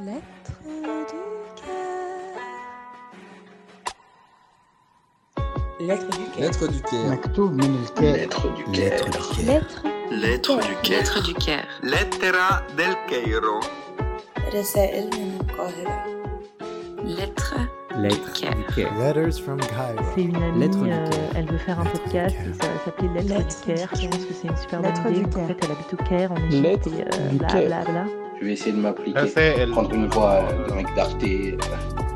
Lettre 0.00 0.20
du 0.40 1.62
cœur. 1.62 1.76
Lettre 5.80 6.10
du 6.18 6.24
cœur. 6.30 6.40
Lettre 6.40 6.66
du 6.68 6.80
cœur. 6.82 7.06
مكتوب 7.10 7.52
من 7.52 7.84
الكاتب 7.84 8.16
Lettre 8.16 8.46
du 8.56 8.64
Lettre 8.72 9.04
cœur. 9.04 9.10
du 9.10 9.18
cœur. 9.36 9.46
Lettre 9.46 9.82
Lettre 10.10 10.56
du 10.56 10.74
cœur. 10.82 10.98
lettre 10.98 11.22
du 11.22 11.34
cœur. 11.34 11.64
Lettera 11.82 12.62
del 12.76 12.94
Cairo. 13.08 13.60
رسائل 14.54 15.10
من 15.10 15.38
القاهرة. 15.40 16.04
Lettre 17.04 17.54
Lettre 17.96 18.32
du 18.34 18.40
cœur. 18.40 18.54
du 18.54 18.64
cœur. 18.74 18.90
Letters 18.98 19.38
from 19.44 19.58
Cairo. 19.60 20.04
C'est 20.14 20.22
une 20.22 20.36
amie, 20.36 20.58
Lettre 20.60 20.78
du 20.82 20.92
euh, 20.92 21.08
cœur. 21.10 21.30
elle 21.36 21.46
veut 21.50 21.58
faire 21.58 21.78
un 21.80 21.84
Lettre 21.84 21.94
du 21.94 22.00
podcast 22.00 22.36
cœur. 22.36 22.46
et 22.46 22.52
ça 22.62 22.66
va 22.72 22.78
s'appeler 22.84 23.08
Lettre, 23.08 23.28
Lettre 23.38 23.48
du 23.48 23.74
Caire. 23.74 23.88
du 23.94 24.00
Je 24.02 24.08
pense 24.08 24.24
que 24.26 24.34
c'est 24.34 24.48
une 24.48 24.56
super 24.56 24.80
Lettre 24.82 25.02
bonne 25.02 25.12
du 25.14 25.20
idée. 25.20 25.28
En 25.28 25.34
Caire. 25.34 25.46
fait, 25.48 25.58
elle 25.64 25.70
habite 25.72 25.92
au 25.94 25.96
Caire, 26.08 26.32
en 26.32 26.36
Égypte, 26.36 26.62
Lettre 26.62 26.88
et 26.88 27.02
euh, 27.02 27.28
du 27.30 27.36
bla 27.38 27.48
Caire. 27.48 27.66
bla 27.66 27.84
bla. 27.92 28.04
Je 28.39 28.45
vais 28.45 28.53
essayer 28.53 28.71
de 28.71 28.77
m'appliquer. 28.77 29.19
Rachel. 29.19 29.71
Prendre 29.71 29.91
une 29.93 30.07
voix 30.07 30.43
euh, 30.43 30.67
de 30.67 30.73
mec 30.73 30.87
d'Arte. 30.95 31.17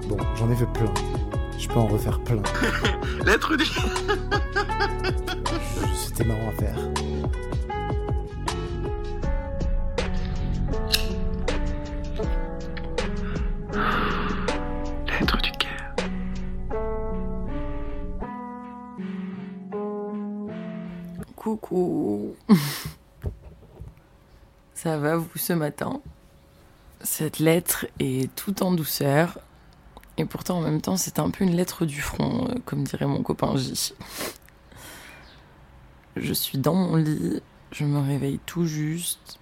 Bon, 0.08 0.18
j'en 0.36 0.50
ai 0.52 0.56
fait 0.56 0.68
plein. 0.68 0.94
Je 1.58 1.68
peux 1.68 1.80
en 1.80 1.88
refaire 1.88 2.20
plein. 2.20 2.42
Lettre 3.26 3.56
du 3.56 3.66
C'était 5.96 6.26
marrant 6.26 6.50
à 6.50 6.52
faire. 6.52 6.76
Lettre 15.08 15.38
du 15.42 15.52
cœur. 15.52 15.96
Coucou. 21.36 22.36
Ça 24.84 24.98
va 24.98 25.16
vous 25.16 25.30
ce 25.36 25.54
matin? 25.54 26.02
Cette 27.02 27.38
lettre 27.38 27.86
est 28.00 28.34
tout 28.34 28.64
en 28.64 28.72
douceur. 28.72 29.38
Et 30.18 30.26
pourtant 30.26 30.58
en 30.58 30.62
même 30.62 30.82
temps 30.82 30.98
c'est 30.98 31.20
un 31.20 31.30
peu 31.30 31.44
une 31.44 31.56
lettre 31.56 31.86
du 31.86 32.02
front, 32.02 32.48
euh, 32.50 32.56
comme 32.66 32.84
dirait 32.84 33.06
mon 33.06 33.22
copain 33.22 33.56
J. 33.58 33.94
Je 36.16 36.34
suis 36.34 36.58
dans 36.58 36.74
mon 36.74 36.96
lit, 36.96 37.44
je 37.72 37.86
me 37.86 38.00
réveille 38.00 38.40
tout 38.48 38.66
juste. 38.66 39.38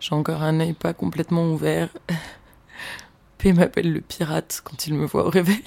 J'ai 0.00 0.14
encore 0.14 0.42
un 0.42 0.60
œil 0.60 0.72
pas 0.72 0.94
complètement 0.94 1.52
ouvert. 1.52 1.90
P 3.36 3.52
m'appelle 3.52 3.92
le 3.92 4.00
pirate 4.00 4.62
quand 4.64 4.86
il 4.86 4.94
me 4.94 5.04
voit 5.04 5.26
au 5.26 5.30
réveil. 5.30 5.62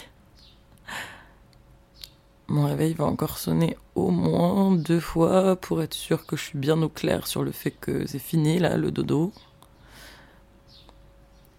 Mon 2.47 2.66
réveil 2.66 2.94
va 2.94 3.06
encore 3.06 3.38
sonner 3.38 3.78
au 3.95 4.09
moins 4.09 4.72
deux 4.75 5.00
fois 5.00 5.56
pour 5.56 5.81
être 5.81 5.94
sûr 5.94 6.25
que 6.25 6.36
je 6.36 6.44
suis 6.44 6.58
bien 6.58 6.81
au 6.81 6.89
clair 6.89 7.28
sur 7.28 7.44
le 7.44 7.52
fait 7.52 7.72
que 7.72 8.06
c'est 8.08 8.20
fini 8.20 8.59
là, 8.59 8.75
le 8.78 8.92
dodo. 8.92 9.31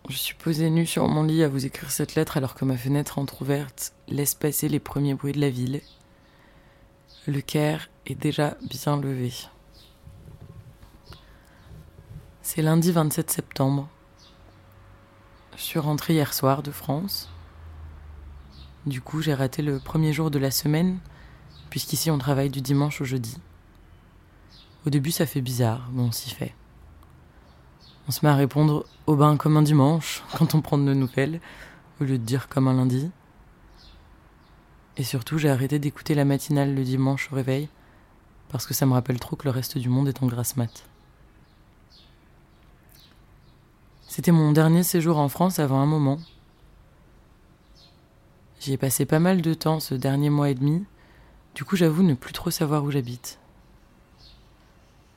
Je 0.09 0.17
suis 0.17 0.35
posée 0.35 0.69
nue 0.69 0.85
sur 0.85 1.09
mon 1.09 1.23
lit 1.23 1.43
à 1.43 1.49
vous 1.49 1.65
écrire 1.65 1.91
cette 1.91 2.15
lettre 2.15 2.37
alors 2.37 2.55
que 2.55 2.65
ma 2.65 2.77
fenêtre 2.77 3.19
entr'ouverte 3.19 3.95
laisse 4.09 4.35
passer 4.35 4.69
les 4.69 4.81
premiers 4.81 5.15
bruits 5.15 5.33
de 5.33 5.41
la 5.41 5.49
ville. 5.49 5.81
Le 7.27 7.41
Caire 7.41 7.89
est 8.07 8.15
déjà 8.15 8.57
bien 8.69 8.97
levé. 8.97 9.33
C'est 12.43 12.61
lundi 12.61 12.93
27 12.93 13.31
septembre. 13.31 13.89
Je 15.57 15.63
suis 15.63 15.79
rentrée 15.79 16.15
hier 16.15 16.35
soir 16.35 16.63
de 16.63 16.71
France. 16.71 17.32
Du 18.87 19.01
coup, 19.01 19.23
j'ai 19.23 19.35
raté 19.35 19.63
le 19.63 19.79
premier 19.79 20.13
jour 20.13 20.31
de 20.31 20.41
la 20.41 20.51
semaine, 20.51 20.99
puisqu'ici 21.71 22.11
on 22.11 22.19
travaille 22.19 22.51
du 22.51 22.61
dimanche 22.61 23.01
au 23.01 23.05
jeudi. 23.05 23.39
Au 24.85 24.91
début, 24.91 25.13
ça 25.13 25.25
fait 25.25 25.41
bizarre, 25.41 25.89
mais 25.93 26.03
on 26.03 26.11
s'y 26.11 26.31
fait. 26.31 26.53
On 28.09 28.11
se 28.11 28.27
met 28.27 28.33
à 28.33 28.35
répondre 28.35 28.85
au 29.07 29.15
bain 29.15 29.37
comme 29.37 29.57
un 29.57 29.63
dimanche, 29.63 30.25
quand 30.37 30.57
on 30.57 30.61
prend 30.61 30.79
de 30.79 30.83
nos 30.83 30.95
nouvelles, 30.95 31.41
au 32.01 32.05
lieu 32.05 32.19
de 32.19 32.25
dire 32.25 32.49
comme 32.49 32.67
un 32.67 32.75
lundi. 32.75 33.09
Et 34.97 35.05
surtout, 35.05 35.39
j'ai 35.39 35.49
arrêté 35.49 35.79
d'écouter 35.79 36.17
la 36.17 36.25
matinale 36.25 36.75
le 36.75 36.83
dimanche 36.83 37.29
au 37.31 37.37
réveil, 37.37 37.69
parce 38.49 38.67
que 38.67 38.75
ça 38.75 38.85
me 38.85 38.95
rappelle 38.95 39.21
trop 39.21 39.37
que 39.37 39.45
le 39.45 39.51
reste 39.51 39.79
du 39.79 39.89
monde 39.89 40.09
est 40.09 40.23
en 40.25 40.27
grasse 40.27 40.57
mat. 40.57 40.85
C'était 44.09 44.33
mon 44.33 44.51
dernier 44.51 44.83
séjour 44.83 45.19
en 45.19 45.29
France 45.29 45.61
avant 45.61 45.81
un 45.81 45.87
moment. 45.87 46.19
J'y 48.63 48.75
ai 48.75 48.77
passé 48.77 49.07
pas 49.07 49.19
mal 49.19 49.43
de 49.43 49.55
temps 49.55 49.81
ce 49.81 49.93
dernier 49.93 50.31
mois 50.31 50.49
et 50.49 50.55
demi, 50.55 50.85
du 51.57 51.65
coup 51.65 51.75
j'avoue 51.75 52.05
ne 52.05 52.15
plus 52.15 52.33
trop 52.33 52.53
savoir 52.53 52.85
où 52.85 52.93
j'habite. 52.93 53.41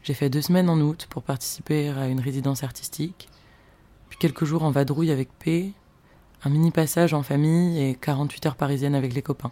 J'ai 0.01 0.15
fait 0.15 0.31
deux 0.31 0.41
semaines 0.41 0.67
en 0.67 0.81
août 0.81 1.05
pour 1.11 1.21
participer 1.21 1.89
à 1.89 2.07
une 2.07 2.21
résidence 2.21 2.63
artistique, 2.63 3.29
puis 4.09 4.17
quelques 4.17 4.45
jours 4.45 4.63
en 4.63 4.71
vadrouille 4.71 5.11
avec 5.11 5.29
P, 5.37 5.73
un 6.43 6.49
mini 6.49 6.71
passage 6.71 7.13
en 7.13 7.21
famille 7.21 7.79
et 7.83 7.93
48 7.93 8.47
heures 8.47 8.55
parisiennes 8.55 8.95
avec 8.95 9.13
les 9.13 9.21
copains. 9.21 9.51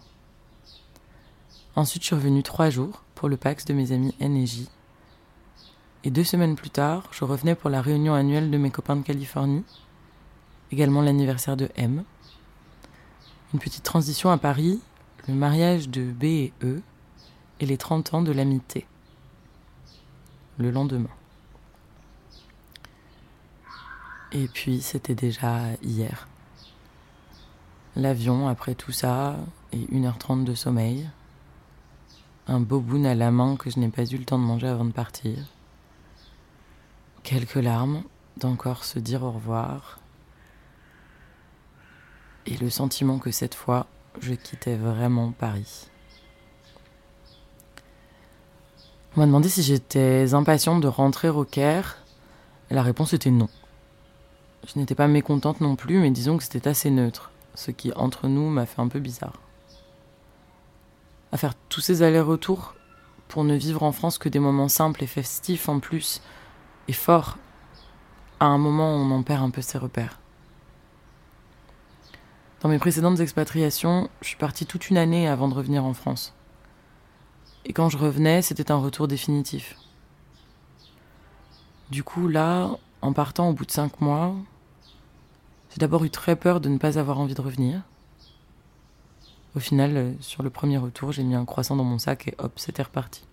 Ensuite 1.76 2.02
je 2.02 2.06
suis 2.06 2.16
revenue 2.16 2.42
trois 2.42 2.70
jours 2.70 3.04
pour 3.14 3.28
le 3.28 3.36
PAX 3.36 3.64
de 3.64 3.74
mes 3.74 3.92
amis 3.92 4.12
N 4.18 4.36
et 4.36 4.46
J. 4.46 4.68
Et 6.02 6.10
deux 6.10 6.24
semaines 6.24 6.56
plus 6.56 6.70
tard, 6.70 7.06
je 7.12 7.24
revenais 7.24 7.54
pour 7.54 7.70
la 7.70 7.80
réunion 7.80 8.14
annuelle 8.14 8.50
de 8.50 8.58
mes 8.58 8.72
copains 8.72 8.96
de 8.96 9.02
Californie, 9.02 9.62
également 10.72 11.00
l'anniversaire 11.00 11.56
de 11.56 11.68
M. 11.76 12.02
Une 13.54 13.60
petite 13.60 13.84
transition 13.84 14.30
à 14.30 14.36
Paris, 14.36 14.80
le 15.28 15.34
mariage 15.34 15.88
de 15.88 16.02
B 16.10 16.24
et 16.24 16.52
E, 16.64 16.82
et 17.60 17.66
les 17.66 17.76
30 17.76 18.14
ans 18.14 18.22
de 18.22 18.32
l'amitié. 18.32 18.84
Le 20.58 20.72
lendemain. 20.72 21.08
Et 24.32 24.48
puis 24.48 24.80
c'était 24.82 25.14
déjà 25.14 25.72
hier. 25.84 26.26
L'avion 27.94 28.48
après 28.48 28.74
tout 28.74 28.90
ça, 28.90 29.36
et 29.72 29.86
1h30 29.86 30.42
de 30.42 30.54
sommeil. 30.56 31.08
Un 32.48 32.58
boboon 32.58 33.04
à 33.04 33.14
la 33.14 33.30
main 33.30 33.54
que 33.54 33.70
je 33.70 33.78
n'ai 33.78 33.88
pas 33.88 34.04
eu 34.04 34.16
le 34.16 34.24
temps 34.24 34.40
de 34.40 34.44
manger 34.44 34.66
avant 34.66 34.84
de 34.84 34.90
partir. 34.90 35.38
Quelques 37.22 37.54
larmes 37.54 38.02
d'encore 38.36 38.82
se 38.82 38.98
dire 38.98 39.22
au 39.22 39.30
revoir. 39.30 40.00
Et 42.46 42.56
le 42.56 42.70
sentiment 42.70 43.18
que 43.18 43.30
cette 43.30 43.54
fois, 43.54 43.86
je 44.20 44.34
quittais 44.34 44.76
vraiment 44.76 45.32
Paris. 45.32 45.88
On 49.16 49.20
m'a 49.20 49.26
demandé 49.26 49.48
si 49.48 49.62
j'étais 49.62 50.34
impatiente 50.34 50.80
de 50.80 50.88
rentrer 50.88 51.28
au 51.28 51.44
Caire. 51.44 51.98
La 52.70 52.82
réponse 52.82 53.12
était 53.12 53.30
non. 53.30 53.48
Je 54.66 54.78
n'étais 54.78 54.94
pas 54.94 55.06
mécontente 55.06 55.60
non 55.60 55.76
plus, 55.76 56.00
mais 56.00 56.10
disons 56.10 56.36
que 56.36 56.42
c'était 56.42 56.68
assez 56.68 56.90
neutre, 56.90 57.30
ce 57.54 57.70
qui, 57.70 57.92
entre 57.94 58.28
nous, 58.28 58.48
m'a 58.50 58.66
fait 58.66 58.80
un 58.80 58.88
peu 58.88 58.98
bizarre. 58.98 59.40
À 61.32 61.36
faire 61.36 61.54
tous 61.68 61.80
ces 61.80 62.02
allers-retours 62.02 62.74
pour 63.28 63.44
ne 63.44 63.54
vivre 63.54 63.82
en 63.82 63.92
France 63.92 64.18
que 64.18 64.28
des 64.28 64.38
moments 64.38 64.68
simples 64.68 65.02
et 65.02 65.06
festifs 65.06 65.68
en 65.68 65.80
plus, 65.80 66.20
et 66.88 66.92
forts, 66.92 67.38
à 68.40 68.46
un 68.46 68.58
moment 68.58 68.94
on 68.94 69.10
en 69.10 69.22
perd 69.22 69.42
un 69.42 69.50
peu 69.50 69.62
ses 69.62 69.78
repères. 69.78 70.20
Dans 72.64 72.70
mes 72.70 72.78
précédentes 72.78 73.20
expatriations, 73.20 74.08
je 74.22 74.28
suis 74.28 74.38
partie 74.38 74.64
toute 74.64 74.88
une 74.88 74.96
année 74.96 75.28
avant 75.28 75.48
de 75.48 75.54
revenir 75.54 75.84
en 75.84 75.92
France. 75.92 76.32
Et 77.66 77.74
quand 77.74 77.90
je 77.90 77.98
revenais, 77.98 78.40
c'était 78.40 78.70
un 78.70 78.78
retour 78.78 79.06
définitif. 79.06 79.76
Du 81.90 82.02
coup, 82.02 82.26
là, 82.26 82.70
en 83.02 83.12
partant 83.12 83.50
au 83.50 83.52
bout 83.52 83.66
de 83.66 83.70
cinq 83.70 84.00
mois, 84.00 84.34
j'ai 85.68 85.76
d'abord 85.76 86.04
eu 86.04 86.10
très 86.10 86.36
peur 86.36 86.62
de 86.62 86.70
ne 86.70 86.78
pas 86.78 86.98
avoir 86.98 87.20
envie 87.20 87.34
de 87.34 87.42
revenir. 87.42 87.82
Au 89.54 89.60
final, 89.60 89.94
euh, 89.94 90.12
sur 90.20 90.42
le 90.42 90.48
premier 90.48 90.78
retour, 90.78 91.12
j'ai 91.12 91.22
mis 91.22 91.34
un 91.34 91.44
croissant 91.44 91.76
dans 91.76 91.84
mon 91.84 91.98
sac 91.98 92.28
et 92.28 92.34
hop, 92.38 92.52
c'était 92.56 92.84
reparti. 92.84 93.26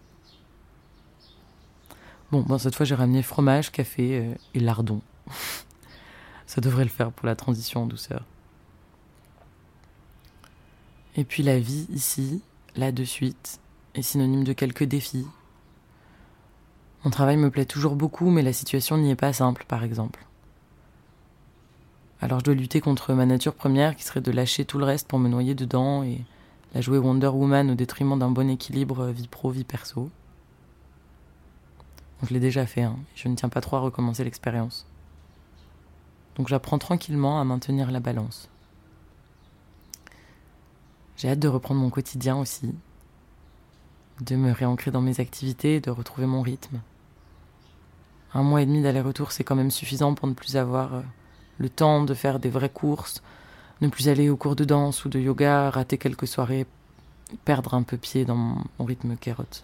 Bon, 2.34 2.41
bon, 2.41 2.57
cette 2.57 2.75
fois, 2.75 2.85
j'ai 2.85 2.95
ramené 2.95 3.23
fromage, 3.23 3.72
café 3.72 4.27
euh, 4.27 4.35
et 4.55 4.59
lardon. 4.59 4.99
Ça 6.47 6.59
devrait 6.59 6.84
le 6.84 6.89
faire 6.89 7.13
pour 7.13 7.27
la 7.27 7.37
transition 7.37 7.84
en 7.84 7.85
douceur. 7.85 8.25
Et 11.16 11.23
puis 11.23 11.43
la 11.43 11.59
vie 11.59 11.87
ici, 11.90 12.41
là 12.75 12.91
de 12.91 13.03
suite, 13.03 13.59
est 13.96 14.02
synonyme 14.02 14.43
de 14.43 14.53
quelques 14.53 14.85
défis. 14.85 15.28
Mon 17.03 17.11
travail 17.11 17.37
me 17.37 17.49
plaît 17.49 17.66
toujours 17.66 17.96
beaucoup, 17.96 18.29
mais 18.29 18.43
la 18.43 18.53
situation 18.53 18.97
n'y 18.97 19.11
est 19.11 19.16
pas 19.16 19.34
simple, 19.34 19.66
par 19.67 19.84
exemple. 19.84 20.25
Alors 22.22 22.40
je 22.40 22.46
dois 22.46 22.53
lutter 22.53 22.81
contre 22.81 23.13
ma 23.13 23.25
nature 23.25 23.55
première, 23.55 23.96
qui 23.96 24.03
serait 24.03 24.22
de 24.22 24.31
lâcher 24.31 24.63
tout 24.63 24.78
le 24.78 24.85
reste 24.85 25.08
pour 25.08 25.17
me 25.17 25.28
noyer 25.28 25.55
dedans 25.55 26.03
et 26.03 26.22
la 26.73 26.81
jouer 26.81 26.99
Wonder 26.99 27.28
Woman 27.28 27.72
au 27.72 27.75
détriment 27.75 28.17
d'un 28.17 28.29
bon 28.29 28.49
équilibre 28.49 29.08
vie 29.08 29.28
pro-vie 29.28 29.63
perso. 29.63 30.09
Je 32.23 32.34
l'ai 32.34 32.40
déjà 32.40 32.67
fait, 32.67 32.84
hein, 32.84 32.97
je 33.16 33.28
ne 33.28 33.35
tiens 33.35 33.49
pas 33.49 33.61
trop 33.61 33.78
à 33.78 33.79
recommencer 33.79 34.23
l'expérience. 34.23 34.85
Donc 36.35 36.47
j'apprends 36.47 36.78
tranquillement 36.78 37.41
à 37.41 37.43
maintenir 37.43 37.90
la 37.91 37.99
balance. 37.99 38.47
J'ai 41.22 41.29
hâte 41.29 41.38
de 41.38 41.47
reprendre 41.47 41.79
mon 41.79 41.91
quotidien 41.91 42.35
aussi, 42.35 42.73
de 44.22 44.35
me 44.35 44.52
réancrer 44.52 44.90
dans 44.90 45.02
mes 45.02 45.20
activités, 45.20 45.79
de 45.79 45.91
retrouver 45.91 46.26
mon 46.26 46.41
rythme. 46.41 46.82
Un 48.34 48.41
mois 48.41 48.64
et 48.64 48.66
demi 48.66 48.82
d'aller-retour, 48.82 49.32
c'est 49.32 49.44
quand 49.44 49.53
même 49.53 49.70
suffisant 49.70 50.16
pour 50.16 50.28
ne 50.28 50.34
plus 50.34 50.58
avoir 50.58 50.96
euh, 50.96 51.02
le 51.59 51.70
temps 51.70 52.03
de 52.03 52.16
faire 52.16 52.40
des 52.40 52.50
vraies 52.50 52.72
courses, 52.72 53.22
ne 53.82 53.88
plus 53.88 54.09
aller 54.09 54.32
aux 54.32 54.35
cours 54.35 54.56
de 54.56 54.64
danse 54.64 55.06
ou 55.06 55.09
de 55.09 55.20
yoga, 55.20 55.70
rater 55.70 56.00
quelques 56.00 56.26
soirées, 56.26 56.66
perdre 57.46 57.76
un 57.76 57.84
peu 57.84 57.97
pied 57.97 58.26
dans 58.26 58.35
mon, 58.35 58.64
rythme 58.79 59.16
kérote. 59.16 59.64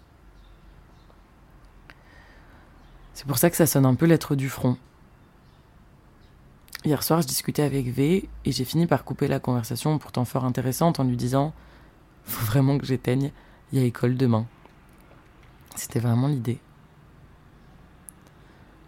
C'est 3.14 3.26
pour 3.26 3.38
ça 3.38 3.50
que 3.50 3.56
ça 3.56 3.66
sonne 3.66 3.84
un 3.84 3.96
peu 3.96 4.06
lettre 4.06 4.36
du 4.36 4.48
front. 4.48 4.76
Hier 6.84 7.02
soir, 7.02 7.22
je 7.22 7.26
discutais 7.26 7.62
avec 7.62 7.88
V 7.88 8.28
et 8.44 8.52
j'ai 8.52 8.64
fini 8.64 8.86
par 8.86 9.04
couper 9.04 9.26
la 9.26 9.40
conversation 9.40 9.98
pourtant 9.98 10.24
fort 10.24 10.44
intéressante 10.44 11.00
en 11.00 11.04
lui 11.04 11.16
disant 11.16 11.52
Faut 12.24 12.46
vraiment 12.46 12.78
que 12.78 12.86
j'éteigne, 12.86 13.32
il 13.72 13.80
y 13.80 13.82
a 13.82 13.84
école 13.84 14.16
demain. 14.16 14.46
C'était 15.74 15.98
vraiment 15.98 16.28
l'idée. 16.28 16.60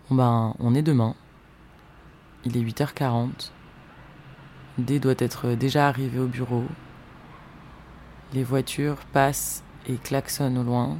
Bon 0.08 0.16
ben, 0.16 0.54
on 0.60 0.74
est 0.74 0.82
demain. 0.82 1.14
Il 2.44 2.56
est 2.56 2.62
8h40. 2.62 3.50
D 4.78 5.00
doit 5.00 5.14
être 5.18 5.54
déjà 5.54 5.88
arrivé 5.88 6.20
au 6.20 6.26
bureau. 6.26 6.64
Les 8.32 8.44
voitures 8.44 8.98
passent 9.12 9.64
et 9.86 9.96
klaxonnent 9.96 10.58
au 10.58 10.62
loin. 10.62 10.96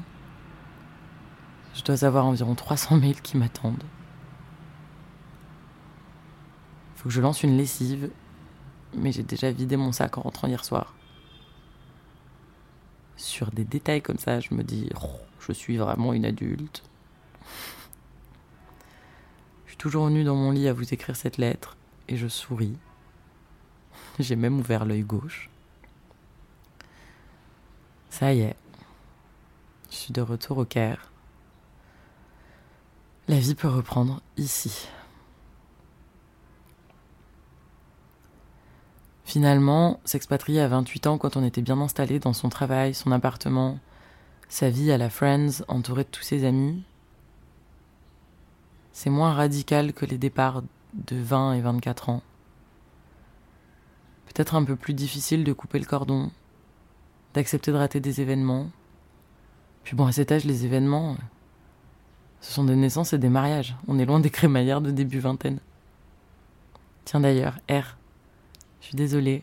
Je 1.75 1.83
dois 1.85 2.05
avoir 2.05 2.27
environ 2.27 2.57
300 2.57 2.97
mails 2.97 3.21
qui 3.21 3.37
m'attendent. 3.37 3.85
Faut 7.01 7.09
que 7.09 7.15
je 7.15 7.23
lance 7.23 7.43
une 7.43 7.57
lessive, 7.57 8.11
mais 8.95 9.11
j'ai 9.11 9.23
déjà 9.23 9.51
vidé 9.51 9.79
mon 9.79 9.91
sac 9.91 10.19
en 10.19 10.21
rentrant 10.21 10.49
hier 10.49 10.63
soir. 10.63 10.95
Sur 13.17 13.51
des 13.53 13.65
détails 13.65 14.03
comme 14.03 14.19
ça, 14.19 14.39
je 14.41 14.53
me 14.53 14.63
dis, 14.63 14.91
oh, 15.03 15.17
je 15.39 15.53
suis 15.53 15.79
vraiment 15.79 16.13
une 16.13 16.27
adulte. 16.27 16.83
Je 19.65 19.71
suis 19.71 19.77
toujours 19.79 20.11
nue 20.11 20.25
dans 20.25 20.37
mon 20.37 20.51
lit 20.51 20.69
à 20.69 20.75
vous 20.75 20.93
écrire 20.93 21.17
cette 21.17 21.39
lettre, 21.39 21.79
et 22.07 22.19
je 22.19 22.29
souris. 22.29 22.77
J'ai 24.19 24.37
même 24.37 24.59
ouvert 24.59 24.85
l'œil 24.85 25.01
gauche. 25.03 25.49
Ça 28.11 28.35
y 28.35 28.41
est, 28.41 28.57
je 29.91 29.97
suis 29.97 30.13
de 30.13 30.21
retour 30.21 30.59
au 30.59 30.67
Caire. 30.67 31.11
La 33.27 33.39
vie 33.39 33.55
peut 33.55 33.69
reprendre 33.69 34.21
ici. 34.37 34.87
Finalement, 39.31 40.01
s'expatrier 40.05 40.61
à 40.61 40.67
28 40.67 41.07
ans 41.07 41.17
quand 41.17 41.37
on 41.37 41.45
était 41.45 41.63
bien 41.63 41.81
installé 41.81 42.19
dans 42.19 42.33
son 42.33 42.49
travail, 42.49 42.95
son 42.95 43.13
appartement, 43.13 43.79
sa 44.49 44.71
vie 44.71 44.91
à 44.91 44.99
la 44.99 45.09
Friends, 45.09 45.63
entouré 45.69 46.03
de 46.03 46.09
tous 46.09 46.25
ses 46.25 46.45
amis, 46.45 46.83
c'est 48.91 49.09
moins 49.09 49.33
radical 49.33 49.93
que 49.93 50.05
les 50.05 50.19
départs 50.19 50.65
de 50.95 51.15
20 51.15 51.53
et 51.53 51.61
24 51.61 52.09
ans. 52.09 52.23
Peut-être 54.27 54.57
un 54.57 54.65
peu 54.65 54.75
plus 54.75 54.95
difficile 54.95 55.45
de 55.45 55.53
couper 55.53 55.79
le 55.79 55.87
cordon, 55.87 56.33
d'accepter 57.33 57.71
de 57.71 57.77
rater 57.77 58.01
des 58.01 58.21
événements. 58.21 58.69
Puis 59.85 59.95
bon, 59.95 60.07
à 60.07 60.13
cet 60.13 60.33
âge, 60.33 60.45
les 60.45 60.65
événements, 60.65 61.17
ce 62.41 62.53
sont 62.53 62.65
des 62.65 62.75
naissances 62.75 63.13
et 63.13 63.19
des 63.19 63.29
mariages. 63.29 63.77
On 63.87 64.01
est 64.01 64.07
loin 64.07 64.19
des 64.19 64.31
crémaillères 64.31 64.81
de 64.81 64.91
début 64.91 65.21
vingtaine. 65.21 65.61
Tiens 67.05 67.21
d'ailleurs, 67.21 67.61
R, 67.71 67.97
je 68.81 68.87
suis 68.87 68.97
désolée. 68.97 69.43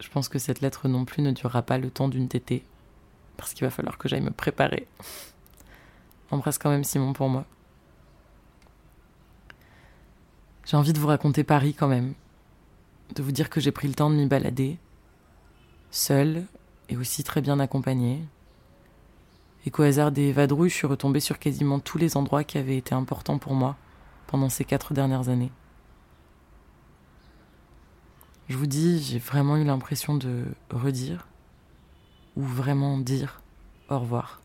Je 0.00 0.08
pense 0.08 0.28
que 0.28 0.38
cette 0.38 0.60
lettre 0.60 0.88
non 0.88 1.04
plus 1.04 1.22
ne 1.22 1.30
durera 1.30 1.62
pas 1.62 1.78
le 1.78 1.90
temps 1.90 2.08
d'une 2.08 2.28
tétée. 2.28 2.64
Parce 3.36 3.54
qu'il 3.54 3.64
va 3.64 3.70
falloir 3.70 3.98
que 3.98 4.08
j'aille 4.08 4.20
me 4.20 4.30
préparer. 4.30 4.86
Embrasse 6.30 6.58
quand 6.58 6.70
même 6.70 6.84
Simon 6.84 7.12
pour 7.12 7.28
moi. 7.28 7.44
J'ai 10.64 10.76
envie 10.76 10.92
de 10.92 10.98
vous 10.98 11.06
raconter 11.06 11.44
Paris 11.44 11.74
quand 11.74 11.88
même. 11.88 12.14
De 13.14 13.22
vous 13.22 13.32
dire 13.32 13.50
que 13.50 13.60
j'ai 13.60 13.72
pris 13.72 13.86
le 13.86 13.94
temps 13.94 14.10
de 14.10 14.16
m'y 14.16 14.26
balader. 14.26 14.78
Seule 15.90 16.44
et 16.88 16.96
aussi 16.96 17.22
très 17.22 17.40
bien 17.40 17.60
accompagnée. 17.60 18.22
Et 19.66 19.70
qu'au 19.70 19.82
hasard 19.82 20.10
des 20.10 20.32
vadrouilles, 20.32 20.70
je 20.70 20.74
suis 20.74 20.86
retombée 20.86 21.20
sur 21.20 21.38
quasiment 21.38 21.78
tous 21.78 21.98
les 21.98 22.16
endroits 22.16 22.44
qui 22.44 22.58
avaient 22.58 22.76
été 22.76 22.94
importants 22.94 23.38
pour 23.38 23.54
moi 23.54 23.76
pendant 24.26 24.48
ces 24.48 24.64
quatre 24.64 24.92
dernières 24.92 25.28
années. 25.28 25.52
Je 28.48 28.56
vous 28.58 28.66
dis, 28.66 29.02
j'ai 29.02 29.18
vraiment 29.18 29.56
eu 29.56 29.64
l'impression 29.64 30.14
de 30.14 30.44
redire 30.70 31.26
ou 32.36 32.42
vraiment 32.42 32.98
dire 32.98 33.40
au 33.88 33.98
revoir 33.98 34.42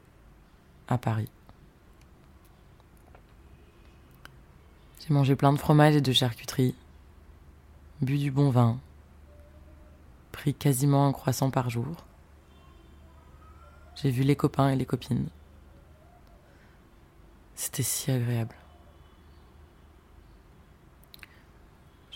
à 0.88 0.98
Paris. 0.98 1.30
J'ai 5.02 5.14
mangé 5.14 5.36
plein 5.36 5.52
de 5.52 5.58
fromage 5.58 5.96
et 5.96 6.02
de 6.02 6.14
charcuterie, 6.14 6.76
bu 8.02 8.18
du 8.18 8.32
bon 8.32 8.52
vin, 8.52 8.80
pris 10.32 10.54
quasiment 10.54 11.08
un 11.08 11.12
croissant 11.12 11.50
par 11.52 11.70
jour. 11.70 12.06
J'ai 13.96 14.12
vu 14.12 14.24
les 14.24 14.38
copains 14.38 14.70
et 14.70 14.78
les 14.78 14.86
copines. 14.86 15.28
C'était 17.56 17.84
si 17.84 18.12
agréable. 18.12 18.56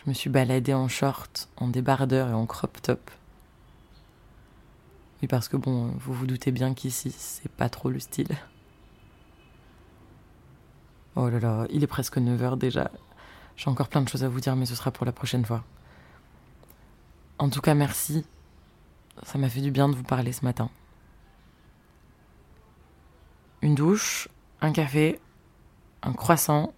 Je 0.04 0.10
me 0.10 0.14
suis 0.14 0.30
baladée 0.30 0.74
en 0.74 0.90
short, 0.90 1.48
en 1.56 1.70
débardeur 1.70 2.30
et 2.30 2.34
en 2.34 2.46
crop 2.46 2.82
top. 2.82 3.10
Oui, 5.22 5.28
parce 5.30 5.48
que 5.48 5.56
bon, 5.56 5.94
vous 6.00 6.14
vous 6.14 6.28
doutez 6.28 6.52
bien 6.52 6.74
qu'ici, 6.74 7.12
c'est 7.12 7.52
pas 7.52 7.70
trop 7.70 7.90
le 7.90 8.00
style. 8.00 8.36
Oh 11.16 11.30
là 11.30 11.40
là, 11.40 11.66
il 11.70 11.84
est 11.84 11.88
presque 11.88 12.18
9h 12.18 12.58
déjà. 12.58 12.92
J'ai 13.56 13.70
encore 13.70 13.88
plein 13.88 14.02
de 14.02 14.10
choses 14.10 14.26
à 14.26 14.30
vous 14.30 14.42
dire, 14.42 14.58
mais 14.58 14.66
ce 14.66 14.76
sera 14.76 14.92
pour 14.92 15.06
la 15.06 15.14
prochaine 15.14 15.46
fois. 15.46 15.64
En 17.38 17.50
tout 17.50 17.62
cas, 17.62 17.74
merci. 17.74 18.26
Ça 19.24 19.38
m'a 19.38 19.48
fait 19.48 19.62
du 19.62 19.72
bien 19.72 19.88
de 19.88 19.96
vous 19.96 20.04
parler 20.04 20.34
ce 20.34 20.44
matin. 20.44 20.70
Une 23.62 23.76
douche, 23.76 24.28
un 24.60 24.74
café, 24.74 25.22
un 26.02 26.12
croissant 26.12 26.74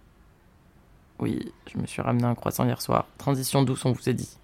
oui, 1.18 1.52
je 1.72 1.78
me 1.78 1.86
suis 1.86 2.02
ramené 2.02 2.24
un 2.24 2.34
croissant 2.34 2.64
hier 2.64 2.80
soir. 2.80 3.06
Transition 3.18 3.62
douce, 3.62 3.84
on 3.84 3.92
vous 3.92 4.08
a 4.08 4.12
dit. 4.12 4.36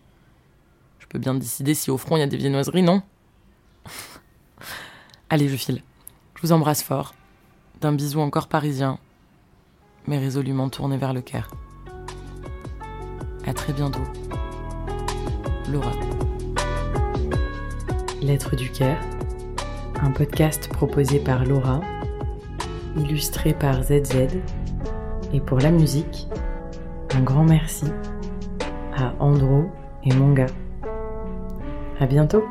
Je 0.99 1.07
peux 1.07 1.19
bien 1.19 1.35
décider 1.35 1.75
si 1.75 1.91
au 1.91 1.99
front 1.99 2.17
il 2.17 2.21
y 2.21 2.23
a 2.23 2.27
des 2.27 2.37
viennoiseries, 2.37 2.83
non? 2.83 3.03
Allez, 5.31 5.49
je 5.49 5.57
file. 5.57 5.83
Je 6.37 6.43
vous 6.43 6.53
embrasse 6.53 6.83
fort. 6.83 7.15
D'un 7.81 7.93
bisou 7.93 8.21
encore 8.21 8.49
parisien, 8.49 8.99
mais 10.07 10.19
résolument 10.19 10.69
tourné 10.69 10.97
vers 10.97 11.13
le 11.13 11.21
Caire. 11.21 11.51
À 13.47 13.53
très 13.53 13.73
bientôt. 13.73 14.05
Laura. 15.69 15.93
Lettre 18.21 18.55
du 18.55 18.71
Caire, 18.71 19.01
un 20.01 20.13
podcast 20.13 20.69
proposé 20.69 21.19
par 21.19 21.45
Laura, 21.45 21.81
illustré 22.97 23.53
par 23.53 23.83
ZZ, 23.83 24.29
et 25.33 25.41
pour 25.41 25.59
la 25.59 25.71
musique, 25.71 26.29
un 27.15 27.23
grand 27.23 27.45
merci 27.45 27.87
à 28.97 29.13
Andro 29.21 29.71
et 30.05 30.15
Monga. 30.15 30.47
À 32.01 32.07
bientôt! 32.07 32.45